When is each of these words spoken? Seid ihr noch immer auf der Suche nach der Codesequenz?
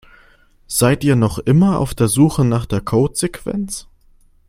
Seid 0.65 1.03
ihr 1.03 1.15
noch 1.15 1.37
immer 1.37 1.77
auf 1.77 1.93
der 1.93 2.07
Suche 2.07 2.43
nach 2.43 2.65
der 2.65 2.81
Codesequenz? 2.81 3.85